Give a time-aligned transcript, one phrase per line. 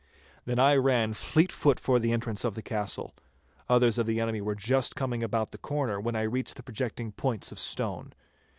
[0.45, 3.13] Then I ran fleet foot for the entrance of the castle.
[3.69, 7.11] Others of the enemy were just coming about the corner when I reached the projecting
[7.11, 8.13] points of stone.